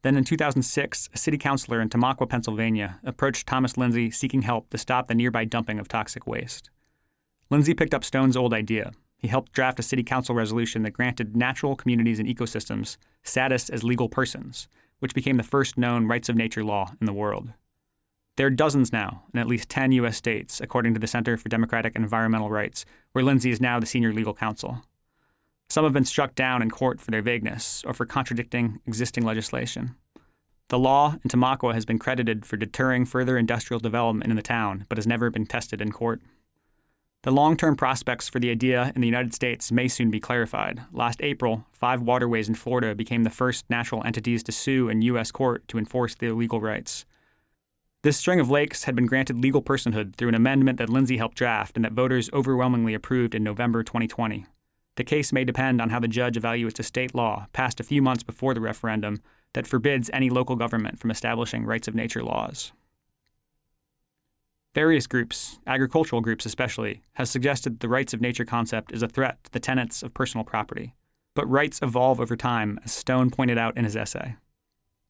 [0.03, 4.77] Then in 2006, a city councilor in Tamaqua, Pennsylvania, approached Thomas Linzey seeking help to
[4.77, 6.69] stop the nearby dumping of toxic waste.
[7.51, 8.91] Linzey picked up Stone's old idea.
[9.17, 13.83] He helped draft a city council resolution that granted natural communities and ecosystems status as
[13.83, 14.67] legal persons,
[14.99, 17.49] which became the first known rights of nature law in the world.
[18.37, 20.17] There are dozens now in at least 10 U.S.
[20.17, 23.85] states, according to the Center for Democratic and Environmental Rights, where Linzey is now the
[23.85, 24.81] senior legal counsel.
[25.69, 29.95] Some have been struck down in court for their vagueness or for contradicting existing legislation.
[30.67, 34.85] The law in Tamaqua has been credited for deterring further industrial development in the town,
[34.89, 36.21] but has never been tested in court.
[37.21, 40.81] The long term prospects for the idea in the United States may soon be clarified.
[40.91, 45.31] Last April, five waterways in Florida became the first natural entities to sue in U.S.
[45.31, 47.05] court to enforce their legal rights.
[48.05, 51.37] This string of lakes had been granted legal personhood through an amendment that Linzey helped
[51.37, 54.45] draft and that voters overwhelmingly approved in November 2020.
[54.95, 58.03] The case may depend on how the judge evaluates a state law passed a few
[58.03, 62.73] months before the referendum that forbids any local government from establishing rights of nature laws.
[64.75, 69.43] Various groups, agricultural groups especially, have suggested the rights of nature concept is a threat
[69.45, 70.93] to the tenets of personal property.
[71.33, 74.35] But rights evolve over time, as Stone pointed out in his essay.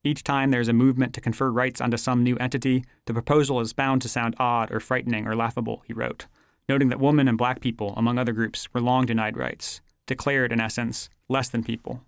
[0.06, 3.60] Each time there is a movement to confer rights onto some new entity, the proposal
[3.60, 6.28] is bound to sound odd or frightening or laughable, he wrote
[6.68, 10.60] noting that women and black people, among other groups, were long denied rights, declared, in
[10.60, 12.02] essence, less than people.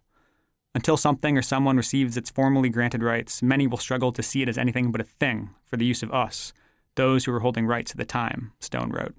[0.73, 4.49] Until something or someone receives its formally granted rights, many will struggle to see it
[4.49, 6.53] as anything but a thing for the use of us,
[6.95, 9.15] those who were holding rights at the time, Stone wrote.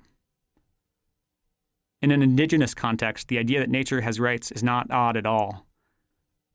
[2.00, 5.67] In an indigenous context, the idea that nature has rights is not odd at all.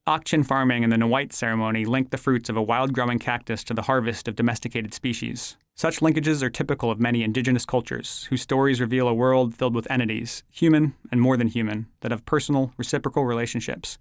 [0.06, 3.74] Ak-Chin farming and the Nawait ceremony link the fruits of a wild growing cactus to
[3.74, 5.56] the harvest of domesticated species.
[5.76, 9.90] Such linkages are typical of many indigenous cultures, whose stories reveal a world filled with
[9.90, 13.98] entities, human and more than human, that have personal, reciprocal relationships,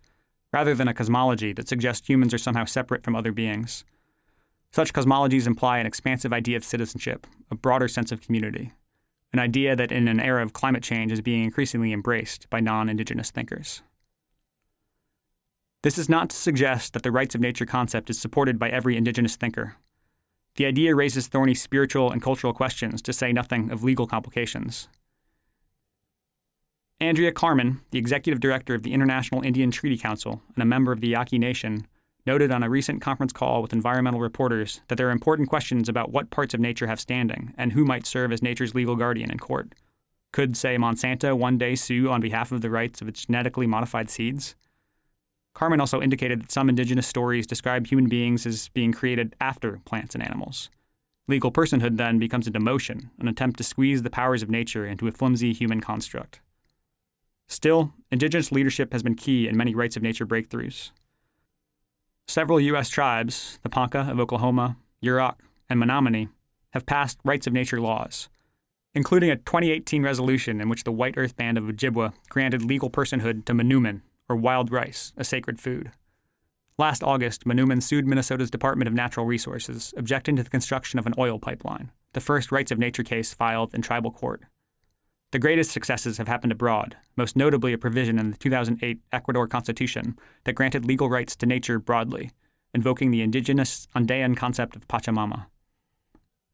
[0.53, 3.85] rather than a cosmology that suggests humans are somehow separate from other beings.
[4.73, 8.73] Such cosmologies imply an expansive idea of citizenship, a broader sense of community,
[9.33, 12.89] an idea that in an era of climate change is being increasingly embraced by non
[12.89, 13.83] indigenous thinkers.
[15.83, 18.97] This is not to suggest that the rights of nature concept is supported by every
[18.97, 19.77] indigenous thinker.
[20.55, 24.89] The idea raises thorny spiritual and cultural questions, to say nothing of legal complications.
[27.01, 31.01] Andrea Carmen, the executive director of the International Indian Treaty Council and a member of
[31.01, 31.89] the Yaqui Nation,
[32.25, 36.13] noted on a recent conference call with environmental reporters that there are important questions about
[36.13, 39.39] what parts of nature have standing and who might serve as nature's legal guardian in
[39.39, 39.75] court.
[40.33, 44.09] Could, say, Monsanto one day sue on behalf of the rights of its genetically modified
[44.09, 44.55] seeds?
[45.55, 50.15] Carmen also indicated that some indigenous stories describe human beings as being created after plants
[50.15, 50.71] and animals.
[51.29, 55.07] Legal personhood then becomes a demotion, an attempt to squeeze the powers of nature into
[55.07, 56.41] a flimsy human construct.
[57.49, 60.91] Still, indigenous leadership has been key in many rights of nature breakthroughs.
[62.27, 62.89] Several U.S.
[62.89, 65.35] tribes, the Ponca of Oklahoma, Yurok,
[65.69, 66.29] and Menominee,
[66.71, 68.29] have passed rights of nature laws,
[68.95, 73.45] including a 2018 resolution in which the White Earth Band of Ojibwa granted legal personhood
[73.45, 75.93] to Manoomin, or wild rice, a sacred food.
[76.79, 81.15] Last August, Manoomin sued Minnesota's Department of Natural Resources, objecting to the construction of an
[81.19, 84.43] oil pipeline, the first rights of nature case filed in tribal court.
[85.33, 90.17] The greatest successes have happened abroad, most notably a provision in the 2008 Ecuador Constitution
[90.45, 92.31] that granted legal rights to nature broadly,
[92.75, 95.47] invoking the indigenous Andean concept of Pachamama.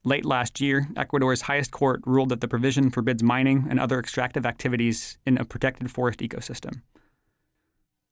[0.05, 4.45] Late last year, Ecuador's highest court ruled that the provision forbids mining and other extractive
[4.45, 6.81] activities in a protected forest ecosystem.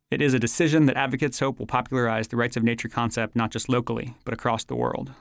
[0.09, 3.51] It is a decision that advocates hope will popularize the rights of nature concept not
[3.51, 5.11] just locally, but across the world.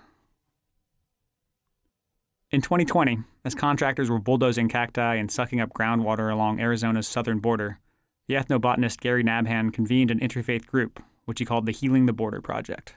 [2.53, 7.81] In 2020, as contractors were bulldozing cacti and sucking up groundwater along Arizona's southern border,
[8.29, 12.41] the ethnobotanist Gary Nabhan convened an interfaith group, which he called the Healing the Border
[12.41, 12.95] Project.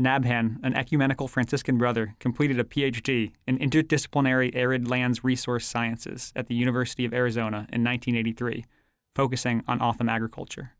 [0.00, 6.46] Nabhan, an ecumenical Franciscan brother, completed a PhD in interdisciplinary arid lands resource sciences at
[6.46, 8.64] the University of Arizona in 1983
[9.16, 10.72] focusing on O'odham agriculture.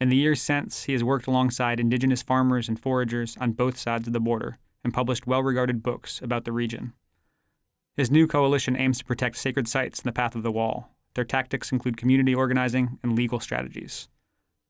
[0.00, 4.06] In the years since, he has worked alongside indigenous farmers and foragers on both sides
[4.06, 6.94] of the border and published well regarded books about the region.
[7.98, 10.88] His new coalition aims to protect sacred sites in the path of the wall.
[11.14, 14.08] Their tactics include community organizing and legal strategies.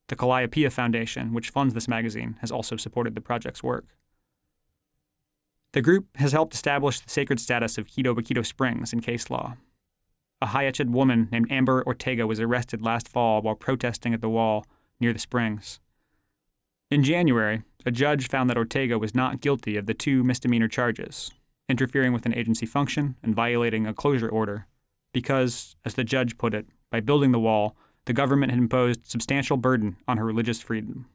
[0.08, 3.86] The Kalliopeia Foundation, which funds this magazine, has also supported the project's work.
[5.74, 9.54] The group has helped establish the sacred status of Quitobaquito Springs in case law
[10.42, 14.66] a Hia-Ced woman named Amber Ortega was arrested last fall while protesting at the wall
[14.98, 15.80] near the springs.
[16.90, 21.30] In January, a judge found that Ortega was not guilty of the two misdemeanor charges
[21.68, 24.66] interfering with an agency function and violating a closure order
[25.12, 27.76] because, as the judge put it, by building the wall,
[28.06, 31.06] the government had imposed substantial burden on her religious freedom.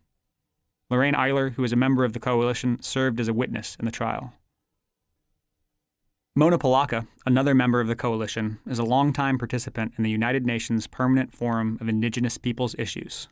[0.90, 3.92] Lorraine Eiler, who is a member of the coalition, served as a witness in the
[3.92, 4.34] trial.
[6.38, 10.86] Mona Polacca, another member of the coalition, is a longtime participant in the United Nations
[10.86, 13.30] Permanent Forum of Indigenous Peoples Issues.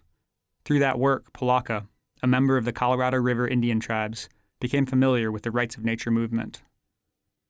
[0.64, 1.86] Through that work, Polacca,
[2.22, 4.30] a member of the Colorado River Indian tribes,
[4.62, 6.62] became familiar with the rights of nature movement.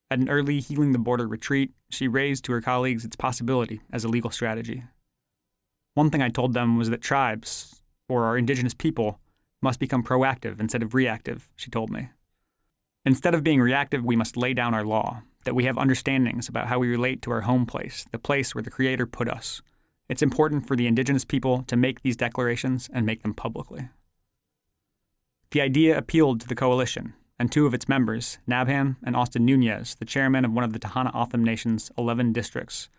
[0.09, 4.03] At an early Healing the Border retreat, she raised to her colleagues its possibility as
[4.03, 4.85] a legal strategy.
[5.93, 9.19] One thing I told them was that tribes, or our indigenous people,
[9.61, 12.09] must become proactive instead of reactive, she told me.
[13.05, 16.67] Instead of being reactive, we must lay down our law, that we have understandings about
[16.67, 19.61] how we relate to our home place, the place where the Creator put us.
[20.09, 23.89] It's important for the indigenous people to make these declarations and make them publicly.
[25.51, 29.95] The idea appealed to the coalition, and two of its members, Nabhan and Austin Nunez,
[29.95, 32.89] the chairman of one of the Tohono O'odham Nation's 11 districts,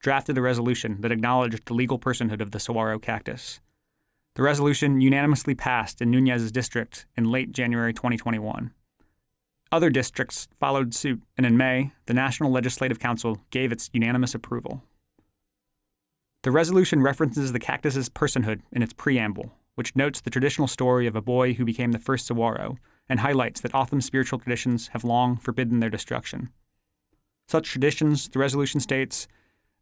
[0.00, 3.60] drafted a resolution that acknowledged the legal personhood of the saguaro cactus.
[4.34, 8.72] The resolution unanimously passed in Nunez's district in late January 2021.
[9.72, 14.82] Other districts followed suit, and in May, the National Legislative Council gave its unanimous approval.
[16.42, 21.16] The resolution references the cactus's personhood in its preamble, which notes the traditional story of
[21.16, 22.76] a boy who became the first saguaro
[23.08, 26.50] and highlights that O'odham's spiritual traditions have long forbidden their destruction.
[27.48, 29.26] Such traditions, the resolution states,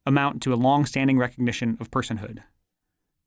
[0.06, 2.44] amount to a long standing recognition of personhood,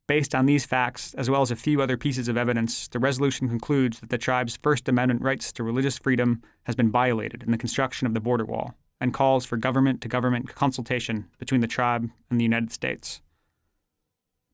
[0.05, 3.47] Based on these facts, as well as a few other pieces of evidence, the resolution
[3.47, 7.57] concludes that the tribe's First Amendment rights to religious freedom has been violated in the
[7.57, 12.09] construction of the border wall and calls for government to government consultation between the tribe
[12.29, 13.21] and the United States.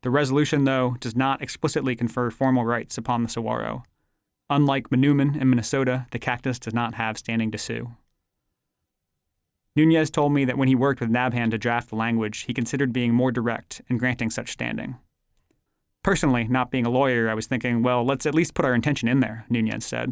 [0.04, 3.84] The resolution, though, does not explicitly confer formal rights upon the saguaro.
[4.52, 7.92] Unlike Manoomin in Minnesota, the cactus does not have standing to sue.
[9.76, 12.94] Nunez told me that when he worked with Nabhan to draft the language, he considered
[12.94, 14.98] being more direct in granting such standing.
[16.10, 19.08] Personally, not being a lawyer, I was thinking, well, let's at least put our intention
[19.08, 20.12] in there, Nunez said.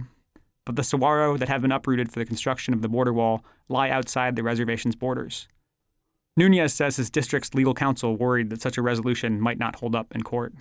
[0.63, 3.89] But the saguaro that have been uprooted for the construction of the border wall lie
[3.89, 5.47] outside the reservation's borders.
[6.35, 10.13] Nunez says his district's legal counsel worried that such a resolution might not hold up
[10.13, 10.53] in court.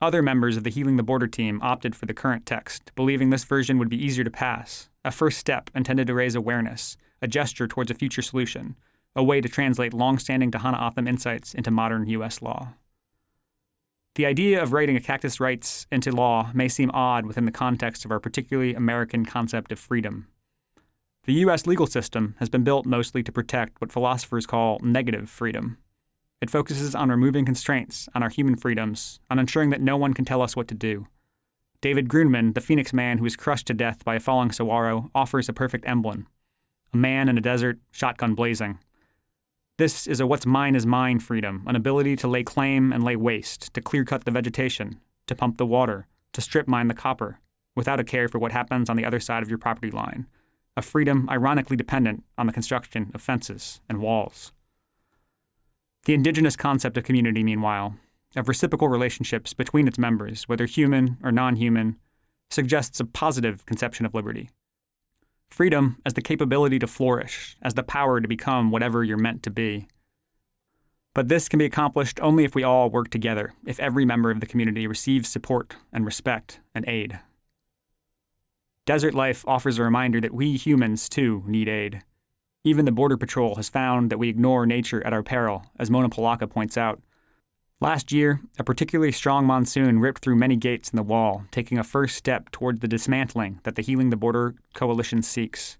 [0.00, 3.44] Other members of the Healing the Border team opted for the current text, believing this
[3.44, 7.68] version would be easier to pass, a first step intended to raise awareness, a gesture
[7.68, 8.74] towards a future solution,
[9.14, 12.42] a way to translate long-standing Tohono O'odham insights into modern U.S.
[12.42, 12.74] law.
[14.16, 18.04] The idea of writing a cactus rights into law may seem odd within the context
[18.04, 20.26] of our particularly American concept of freedom.
[21.24, 21.66] The U.S.
[21.66, 25.78] legal system has been built mostly to protect what philosophers call negative freedom.
[26.40, 30.24] It focuses on removing constraints on our human freedoms, on ensuring that no one can
[30.24, 31.06] tell us what to do.
[31.80, 35.48] David Grundman, the Phoenix man who was crushed to death by a falling saguaro, offers
[35.48, 36.26] a perfect emblem
[36.92, 38.78] a man in a desert, shotgun blazing.
[39.80, 43.16] This is a what's mine is mine freedom, an ability to lay claim and lay
[43.16, 47.40] waste, to clear cut the vegetation, to pump the water, to strip mine the copper,
[47.74, 50.26] without a care for what happens on the other side of your property line.
[50.76, 54.52] A freedom ironically dependent on the construction of fences and walls.
[56.04, 57.96] The indigenous concept of community, meanwhile,
[58.36, 61.96] of reciprocal relationships between its members, whether human or non human,
[62.50, 64.50] suggests a positive conception of liberty.
[65.50, 69.50] Freedom as the capability to flourish, as the power to become whatever you're meant to
[69.50, 69.88] be.
[71.12, 74.40] But this can be accomplished only if we all work together, if every member of
[74.40, 77.18] the community receives support and respect and aid.
[78.86, 82.02] Desert life offers a reminder that we humans, too, need aid.
[82.62, 86.08] Even the Border Patrol has found that we ignore nature at our peril, as Mona
[86.08, 87.00] Polacca points out,
[87.82, 91.84] Last year, a particularly strong monsoon ripped through many gates in the wall, taking a
[91.84, 95.78] first step toward the dismantling that the Healing the Border coalition seeks.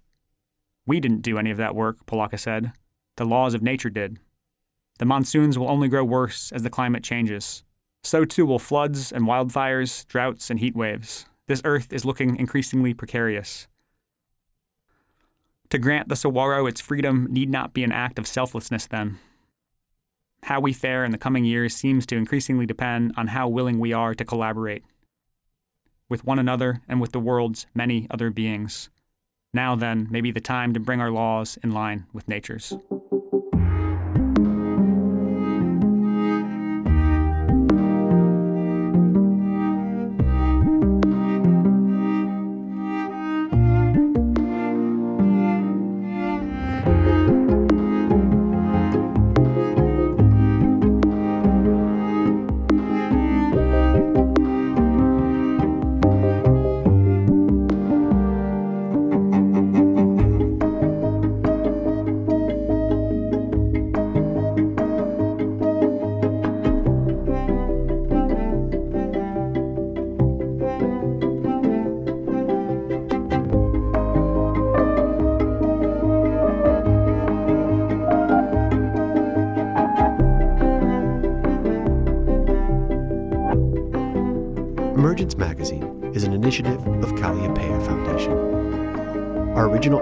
[0.87, 2.71] We didn't do any of that work, Polacca said.
[3.17, 4.17] The laws of nature did.
[4.97, 7.63] The monsoons will only grow worse as the climate changes.
[8.03, 11.25] So too will floods and wildfires, droughts and heat waves.
[11.45, 13.67] This earth is looking increasingly precarious.
[15.69, 19.19] To grant the saguaro its freedom need not be an act of selflessness, then.
[20.43, 23.93] How we fare in the coming years seems to increasingly depend on how willing we
[23.93, 24.83] are to collaborate
[26.09, 28.89] with one another and with the world's many other beings.
[29.53, 32.73] Now, then, may be the time to bring our laws in line with nature's.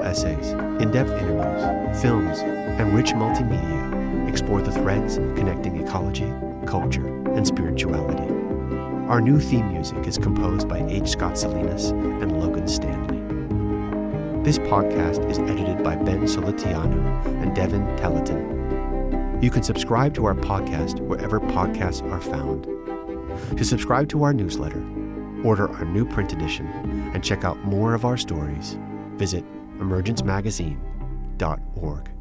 [0.10, 0.52] Essays,
[0.82, 6.34] in depth interviews, films, and rich multimedia explore the threads connecting ecology,
[6.66, 8.34] culture, and spirituality.
[9.08, 11.10] Our new theme music is composed by H.
[11.10, 13.20] Scott Salinas and Logan Stanley.
[14.44, 19.40] This podcast is edited by Ben Solitiano and Devin Telleton.
[19.44, 22.64] You can subscribe to our podcast wherever podcasts are found.
[23.58, 24.84] To subscribe to our newsletter,
[25.44, 26.68] order our new print edition,
[27.14, 28.78] and check out more of our stories,
[29.16, 29.44] visit
[29.80, 32.19] emergencemagazine.org.